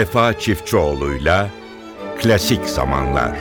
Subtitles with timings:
[0.00, 1.50] Vefa Çiftçioğlu'yla
[2.18, 3.38] Klasik Zamanlar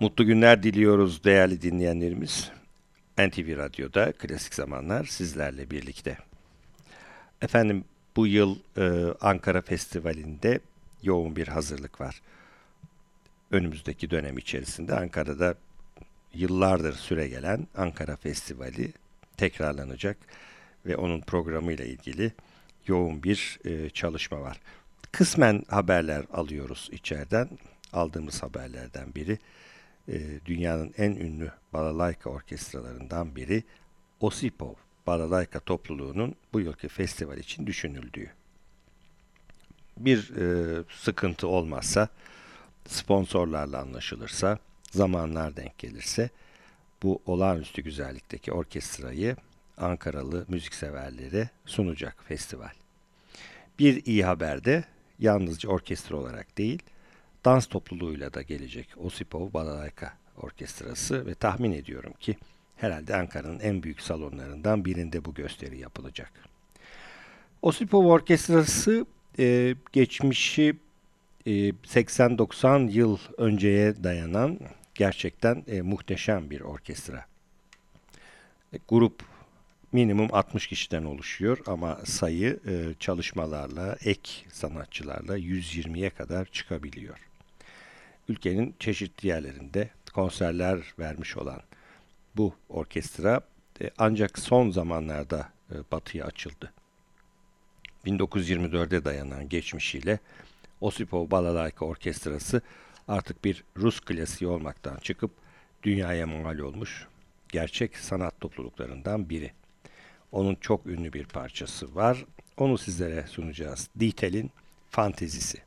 [0.00, 2.50] Mutlu günler diliyoruz değerli dinleyenlerimiz.
[3.18, 6.18] NTV Radyo'da Klasik Zamanlar sizlerle birlikte.
[7.42, 7.84] Efendim
[8.16, 10.60] bu yıl e, Ankara Festivali'nde
[11.02, 12.22] yoğun bir hazırlık var.
[13.50, 15.54] Önümüzdeki dönem içerisinde Ankara'da
[16.34, 18.92] yıllardır süre gelen Ankara Festivali
[19.36, 20.16] tekrarlanacak
[20.86, 22.32] ve onun programıyla ilgili
[22.86, 24.60] yoğun bir e, çalışma var.
[25.12, 27.48] Kısmen haberler alıyoruz içeriden.
[27.92, 29.38] Aldığımız haberlerden biri
[30.08, 33.62] e, dünyanın en ünlü balalayka orkestralarından biri
[34.20, 34.74] Osipov
[35.06, 38.30] Balalayka topluluğunun bu yılki festival için düşünüldüğü.
[39.96, 42.08] Bir e, sıkıntı olmazsa,
[42.86, 44.58] sponsorlarla anlaşılırsa,
[44.90, 46.30] zamanlar denk gelirse
[47.02, 49.36] bu olağanüstü güzellikteki orkestrayı
[49.76, 52.72] Ankaralı müzikseverlere sunacak festival.
[53.78, 54.84] Bir iyi haber de
[55.18, 56.82] yalnızca orkestra olarak değil,
[57.44, 62.36] dans topluluğuyla da gelecek Osipov Balalayka Orkestrası ve tahmin ediyorum ki
[62.76, 66.32] herhalde Ankara'nın en büyük salonlarından birinde bu gösteri yapılacak.
[67.62, 69.06] Osipov Orkestrası
[69.38, 70.76] e, geçmişi
[71.46, 74.58] e, 80-90 yıl önceye dayanan
[74.98, 77.26] gerçekten e, muhteşem bir orkestra.
[78.72, 79.22] E, grup
[79.92, 87.18] minimum 60 kişiden oluşuyor ama sayı e, çalışmalarla, ek sanatçılarla 120'ye kadar çıkabiliyor.
[88.28, 91.60] Ülkenin çeşitli yerlerinde konserler vermiş olan
[92.36, 93.40] bu orkestra
[93.82, 96.72] e, ancak son zamanlarda e, batıya açıldı.
[98.06, 100.18] 1924'e dayanan geçmişiyle
[100.80, 102.62] Osipov Balalayka Orkestrası
[103.08, 105.30] artık bir Rus klasiği olmaktan çıkıp
[105.82, 107.06] dünyaya mal olmuş
[107.48, 109.52] gerçek sanat topluluklarından biri.
[110.32, 112.24] Onun çok ünlü bir parçası var.
[112.56, 113.88] Onu sizlere sunacağız.
[114.00, 114.50] Ditel'in
[114.90, 115.58] Fantezisi.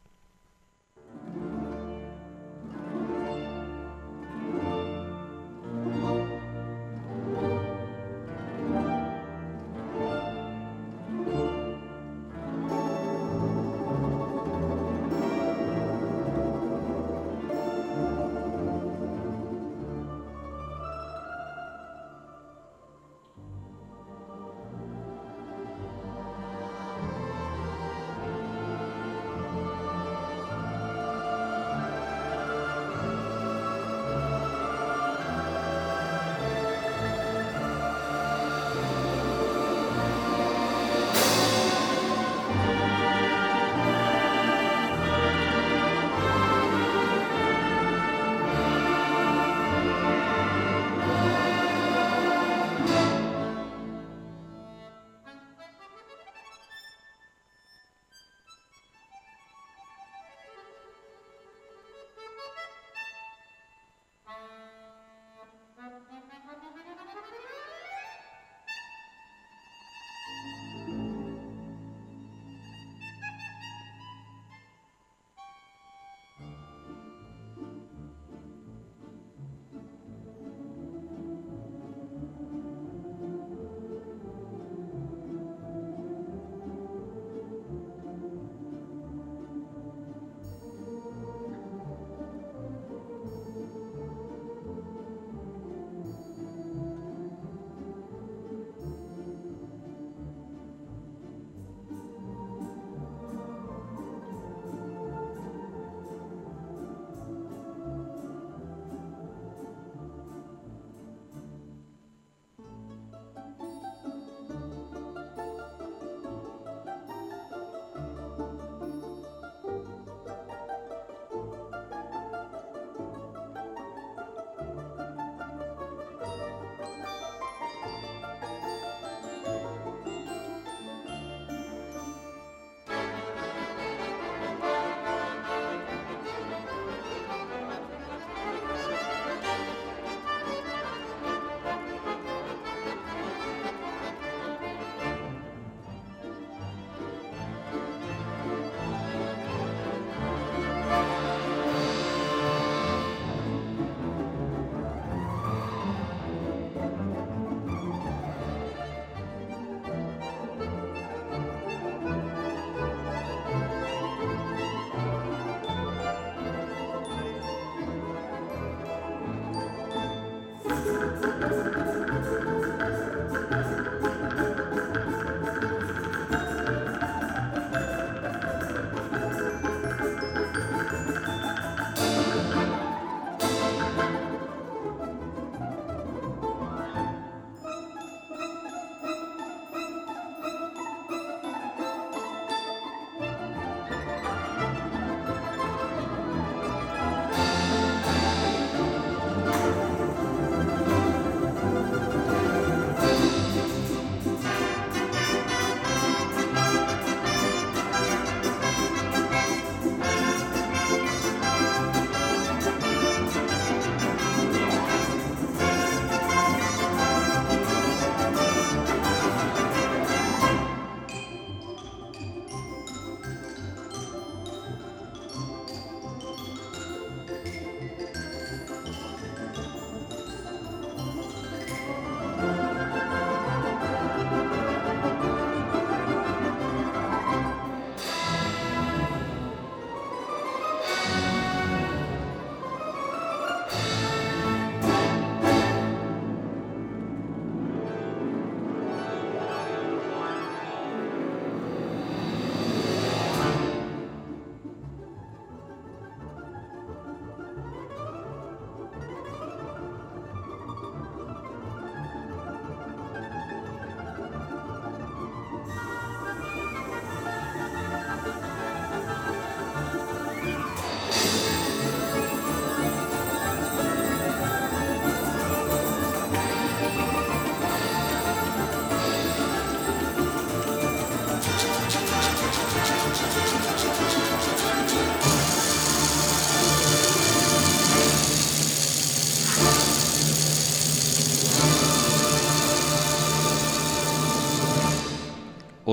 [1.36, 1.81] Müzik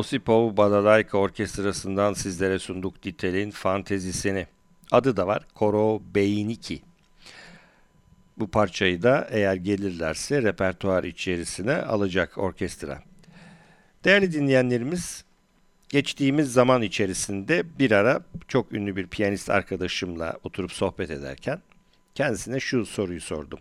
[0.08, 4.46] Osipov Balalayka Orkestrası'ndan sizlere sunduk Ditel'in fantezisini.
[4.90, 6.82] Adı da var Koro Beyiniki.
[8.38, 13.02] Bu parçayı da eğer gelirlerse repertuar içerisine alacak orkestra.
[14.04, 15.24] Değerli dinleyenlerimiz,
[15.88, 21.60] geçtiğimiz zaman içerisinde bir ara çok ünlü bir piyanist arkadaşımla oturup sohbet ederken
[22.14, 23.58] kendisine şu soruyu sordum.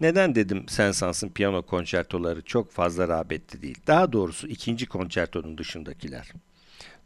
[0.00, 3.78] Neden dedim Sensans'ın piyano konçertoları çok fazla rağbetli değil.
[3.86, 6.32] Daha doğrusu ikinci konçertonun dışındakiler.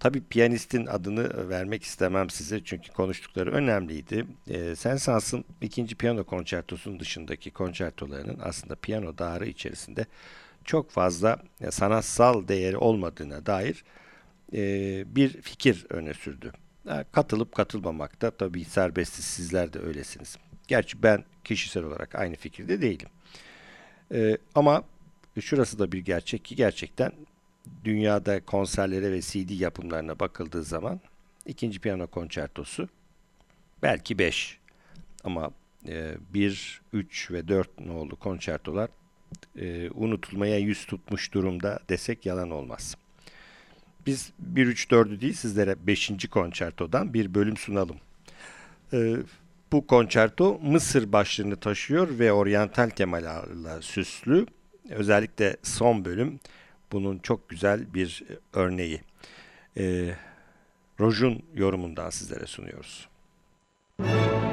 [0.00, 4.26] Tabii piyanistin adını vermek istemem size çünkü konuştukları önemliydi.
[4.48, 10.06] E, Sensans'ın ikinci piyano konçertosunun dışındaki konçertolarının aslında piyano dağarı içerisinde
[10.64, 11.38] çok fazla
[11.70, 13.84] sanatsal değeri olmadığına dair
[14.52, 14.60] e,
[15.16, 16.52] bir fikir öne sürdü.
[17.12, 20.36] Katılıp katılmamakta tabii serbestsiz sizler de öylesiniz.
[20.68, 23.08] Gerçi ben kişisel olarak aynı fikirde değilim.
[24.14, 24.84] E, ama
[25.40, 27.12] şurası da bir gerçek ki gerçekten
[27.84, 31.00] dünyada konserlere ve CD yapımlarına bakıldığı zaman
[31.46, 32.88] ikinci piyano konçertosu
[33.82, 34.58] belki 5
[35.24, 35.50] ama
[35.84, 38.90] 1, e, 3 ve 4 nolu konçertolar
[39.56, 42.96] e, unutulmaya yüz tutmuş durumda desek yalan olmaz.
[44.06, 46.28] Biz 1, 3, 4'ü değil sizlere 5.
[46.30, 47.96] konçertodan bir bölüm sunalım.
[48.92, 49.16] E,
[49.72, 54.46] bu konçerto Mısır başlığını taşıyor ve oryantal temalarla süslü.
[54.90, 56.40] Özellikle son bölüm
[56.92, 58.22] bunun çok güzel bir
[58.52, 59.00] örneği.
[59.76, 60.14] E,
[61.00, 63.08] Roj'un yorumundan sizlere sunuyoruz.
[63.98, 64.47] Müzik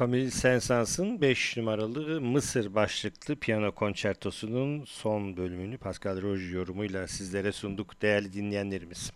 [0.00, 8.02] Camille Saint-Saëns'ın 5 numaralı Mısır başlıklı piyano konçertosunun son bölümünü Pascal Roji yorumuyla sizlere sunduk
[8.02, 9.12] değerli dinleyenlerimiz.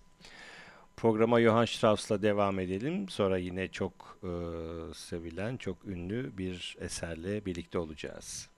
[0.97, 3.09] Programa Johann Strauss'la devam edelim.
[3.09, 4.31] Sonra yine çok e,
[4.95, 8.49] sevilen, çok ünlü bir eserle birlikte olacağız.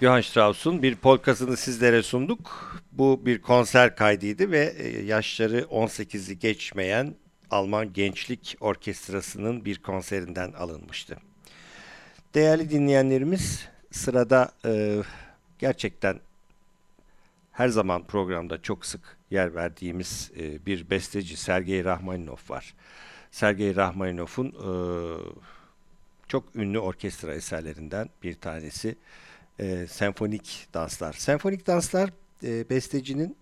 [0.00, 2.76] Johann Strauss'un bir polkasını sizlere sunduk.
[2.92, 7.14] Bu bir konser kaydıydı ve e, yaşları 18'i geçmeyen
[7.50, 11.16] Alman Gençlik Orkestrası'nın bir konserinden alınmıştı.
[12.34, 15.02] Değerli dinleyenlerimiz sırada e,
[15.58, 16.20] gerçekten
[17.52, 22.74] her zaman programda çok sık yer verdiğimiz e, bir besteci Sergei Rahmaninov var.
[23.30, 24.70] Sergei Rahmaninov'un e,
[26.28, 28.96] çok ünlü orkestra eserlerinden bir tanesi
[29.60, 31.12] e, senfonik danslar.
[31.12, 32.10] Senfonik danslar
[32.42, 33.36] e, bestecinin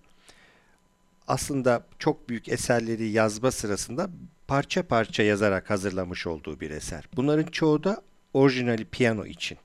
[1.28, 4.10] aslında çok büyük eserleri yazma sırasında
[4.46, 7.08] parça parça yazarak hazırlamış olduğu bir eser.
[7.16, 8.02] Bunların çoğu da
[8.34, 9.58] orijinali piyano için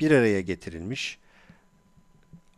[0.00, 1.18] bir araya getirilmiş,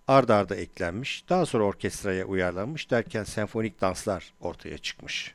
[0.09, 5.35] ard arda eklenmiş, daha sonra orkestraya uyarlanmış derken senfonik danslar ortaya çıkmış.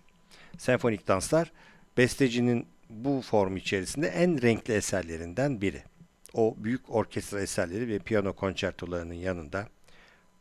[0.58, 1.52] Senfonik danslar
[1.98, 5.84] bestecinin bu form içerisinde en renkli eserlerinden biri
[6.36, 9.68] o büyük orkestra eserleri ve piyano konçertolarının yanında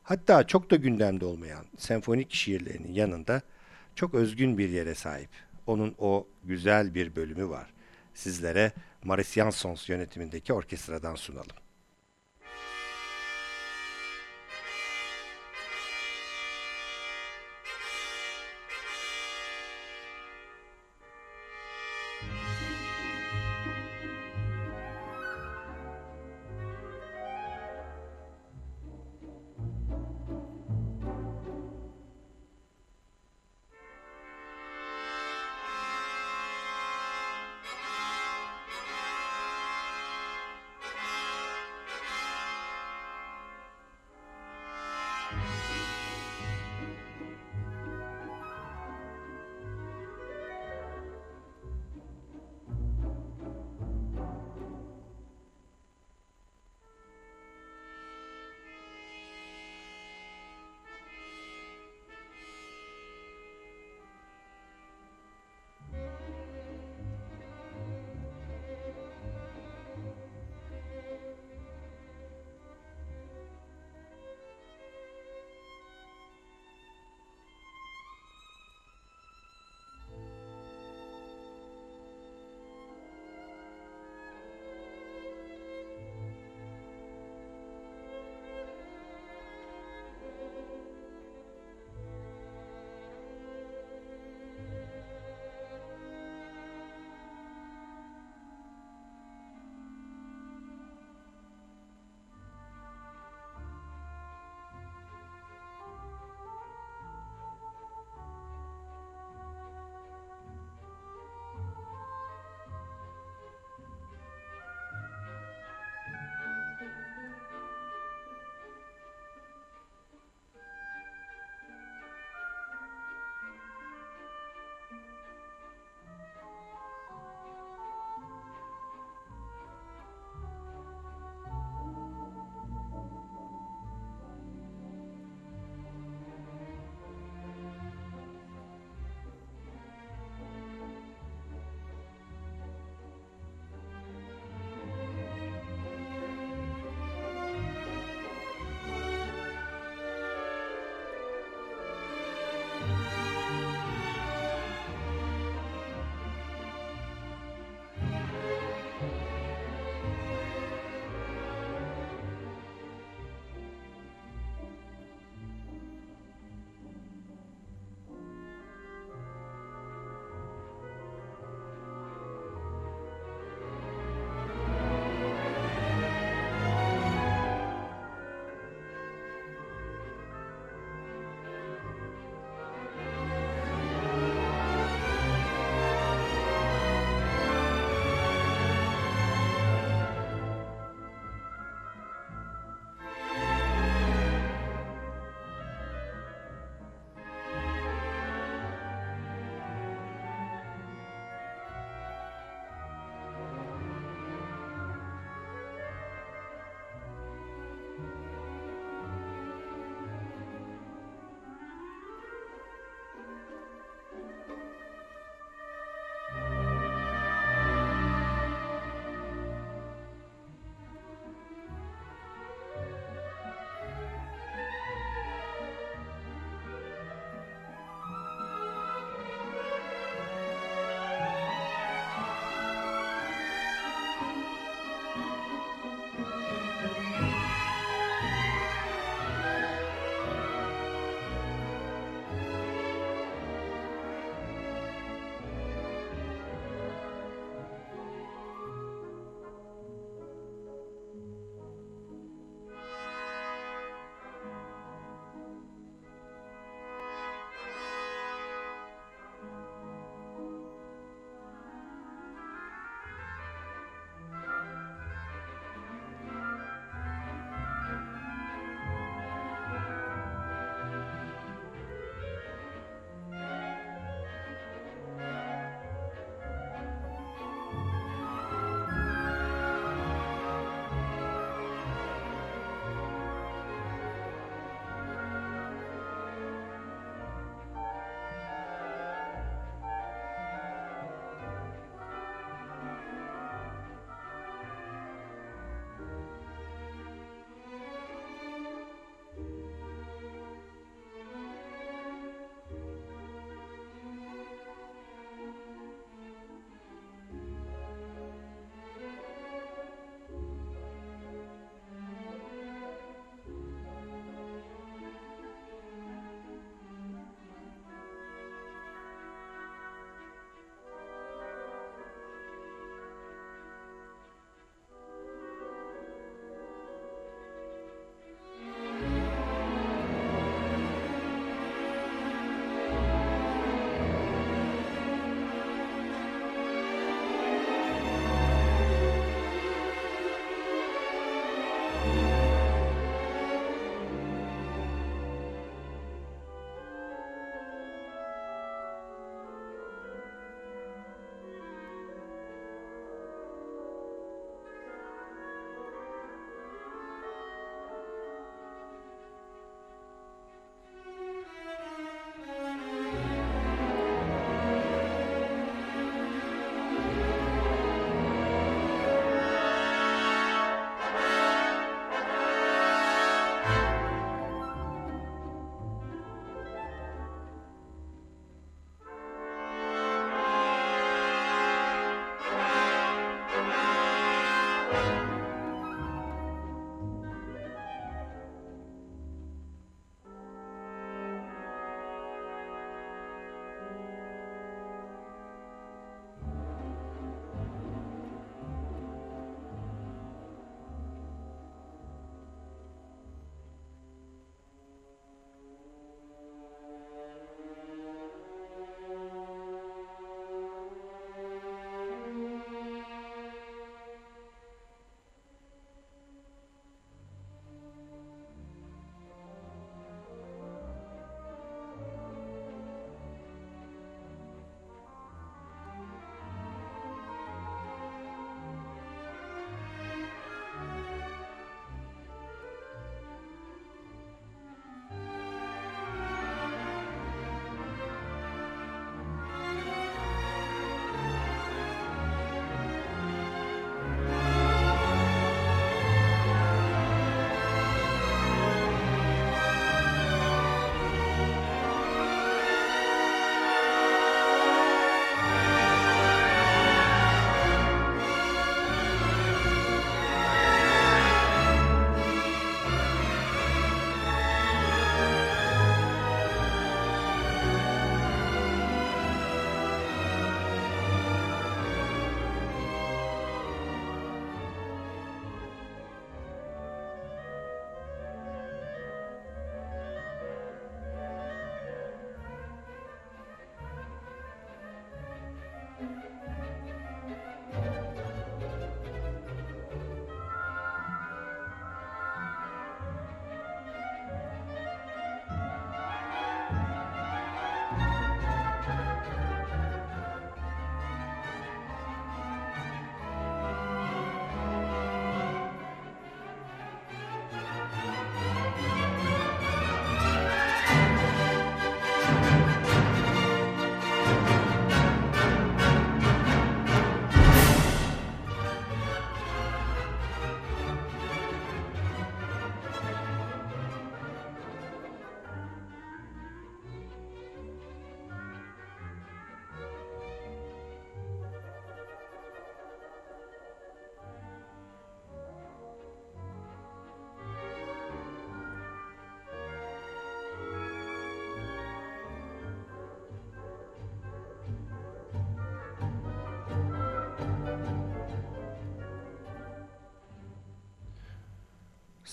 [0.02, 3.42] hatta çok da gündemde olmayan senfonik şiirlerinin yanında
[3.94, 5.30] çok özgün bir yere sahip.
[5.66, 7.66] Onun o güzel bir bölümü var.
[8.14, 8.72] Sizlere
[9.04, 11.56] Maris Jansons yönetimindeki orkestradan sunalım.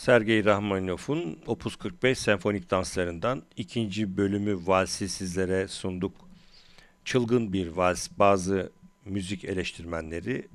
[0.02, 6.16] Sergey Rahmaninov'un Opus 45 senfonik danslarından ikinci bölümü valsi sizlere sunduk.
[7.06, 8.72] Çılgın bir vals bazı
[9.06, 10.48] müzik eleştirmenleri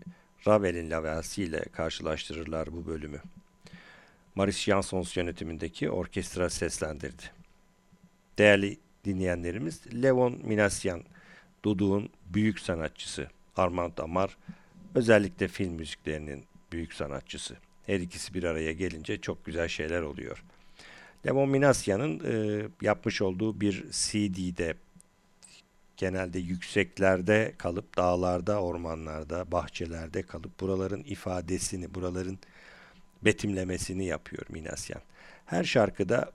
[0.46, 3.20] Ravel'in La ile karşılaştırırlar bu bölümü.
[4.34, 7.22] Maris Jansons yönetimindeki orkestra seslendirdi.
[8.38, 11.02] Değerli dinleyenlerimiz Levon Minasyan,
[11.64, 14.36] Duduk'un büyük sanatçısı, Armand Amar,
[14.94, 17.56] özellikle film müziklerinin büyük sanatçısı.
[17.86, 20.44] Her ikisi bir araya gelince çok güzel şeyler oluyor.
[21.26, 24.74] Levon Minasyan'ın e, yapmış olduğu bir CD'de
[25.96, 32.38] genelde yükseklerde kalıp dağlarda, ormanlarda, bahçelerde kalıp buraların ifadesini, buraların
[33.22, 35.02] betimlemesini yapıyor Minasyan.
[35.46, 36.32] Her şarkıda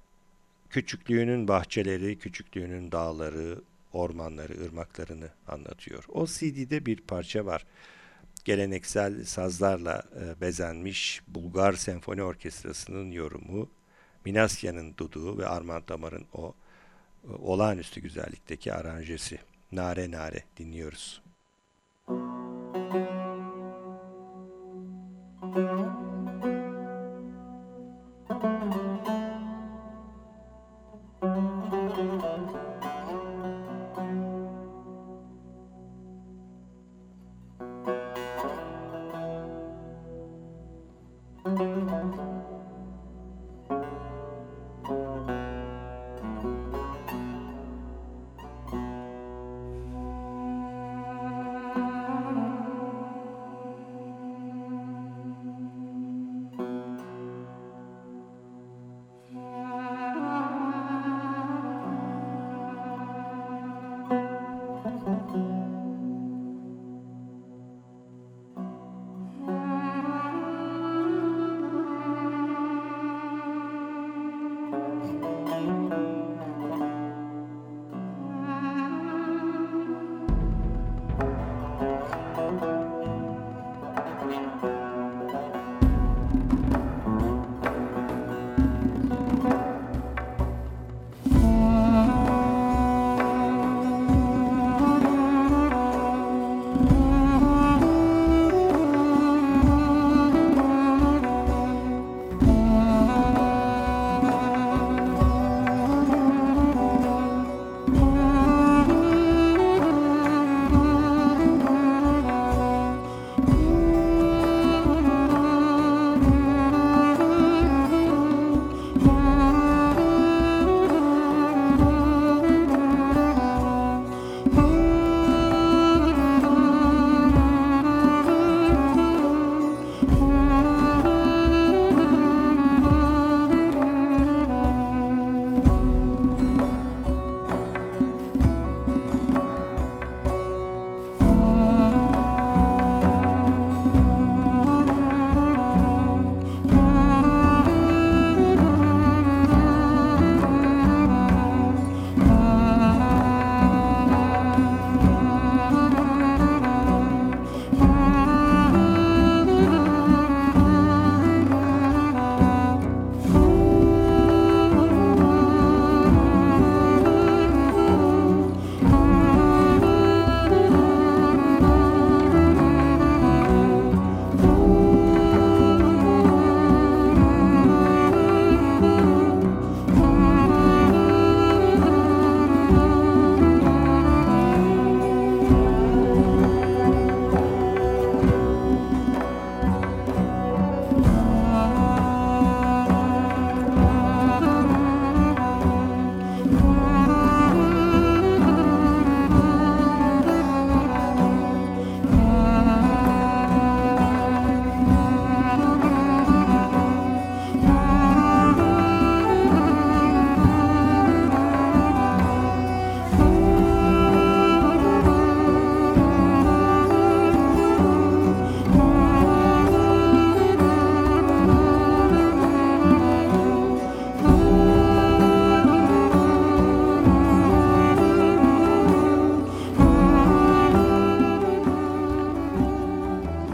[0.70, 3.62] küçüklüğünün bahçeleri, küçüklüğünün dağları,
[3.94, 6.06] ormanları, ırmaklarını anlatıyor.
[6.10, 7.66] O CD'de bir parça var.
[8.44, 13.70] Geleneksel sazlarla e, bezenmiş Bulgar Senfoni Orkestrası'nın yorumu,
[14.26, 16.54] Minasya'nın duduğu ve Armand Damar'ın o
[17.24, 19.40] e, olağanüstü güzellikteki aranjesi.
[19.72, 21.22] Nare Nare dinliyoruz.
[28.48, 28.81] Müzik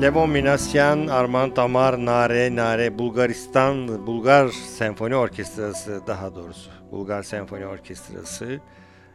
[0.08, 6.70] Levon Minasyan, Armand Damar, Nare, Nare, Bulgaristan, Bulgar Senfoni Orkestrası daha doğrusu.
[6.91, 8.60] Bulgar Senfoni Orkestrası,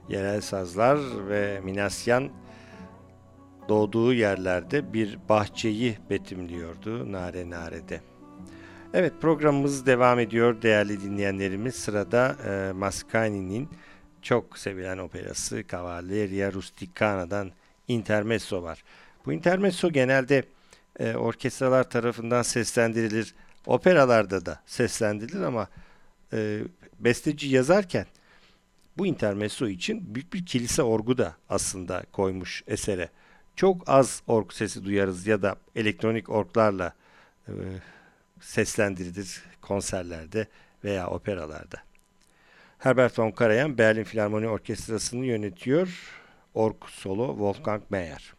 [0.09, 2.31] yerel sazlar ve Minasyan
[3.69, 8.01] doğduğu yerlerde bir bahçeyi betimliyordu Nare Nare'de.
[8.95, 11.75] Evet programımız devam ediyor değerli dinleyenlerimiz.
[11.75, 13.69] Sırada e, Mascagni'nin
[14.23, 17.51] çok sevilen operası Cavalleria Rusticana'dan
[17.89, 18.85] Intermezzo var.
[19.27, 20.45] Bu intermezzo genelde
[20.99, 23.35] e, orkestralar tarafından seslendirilir.
[23.67, 25.69] Operalarda da seslendirilir ama
[26.33, 26.61] e,
[27.01, 28.07] besteci yazarken
[28.99, 33.09] bu intermezzo için büyük bir kilise orgu da aslında koymuş esere.
[33.57, 36.95] Çok az org sesi duyarız ya da elektronik orglarla
[37.49, 37.53] e,
[38.41, 40.47] seslendirilir konserlerde
[40.85, 41.79] veya operalarda.
[42.79, 45.89] Herbert von Karajan Berlin Filarmoni Orkestrası'nı yönetiyor.
[46.55, 48.35] Org solo Wolfgang Mayer.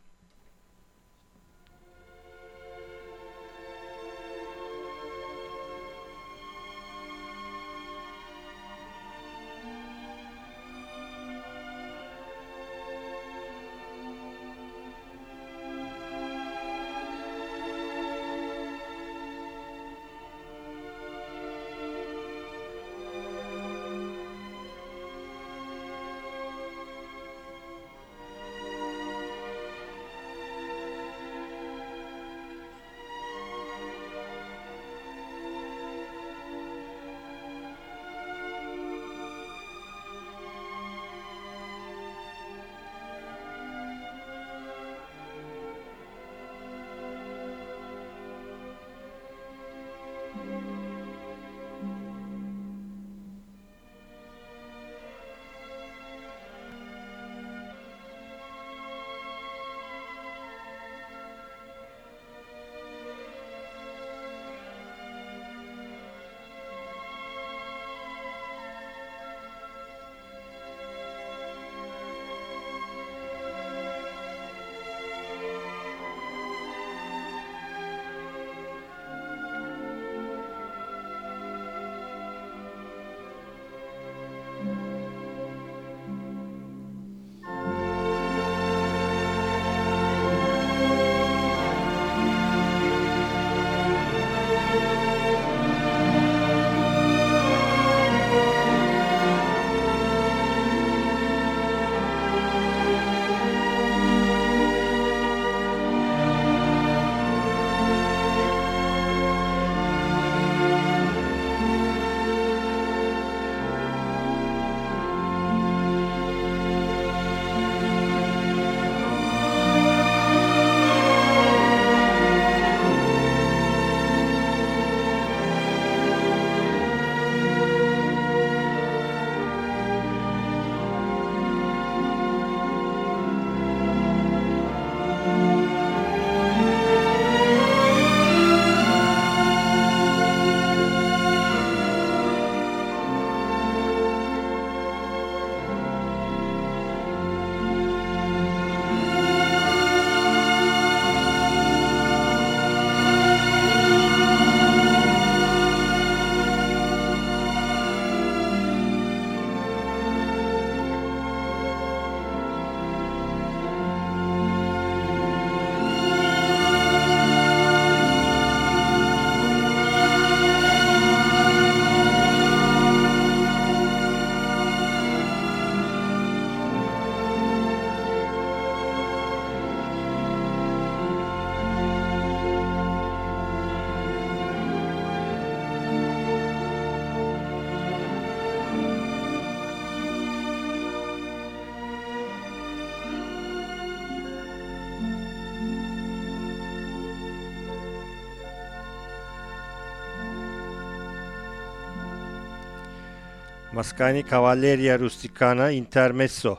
[203.84, 206.58] Mascagni Cavalleria Rusticana Intermezzo.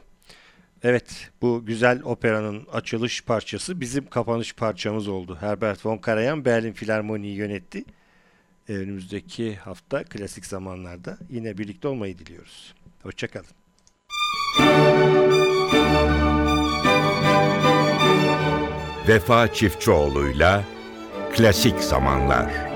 [0.83, 5.37] Evet, bu güzel operanın açılış parçası bizim kapanış parçamız oldu.
[5.41, 7.85] Herbert von Karajan Berlin Filarmoni'yi yönetti.
[8.69, 12.75] Ee, önümüzdeki hafta klasik zamanlarda yine birlikte olmayı diliyoruz.
[13.03, 13.51] Hoşçakalın.
[19.09, 20.65] Vefa Çiftçioğlu'yla
[21.33, 22.74] Klasik Zamanlar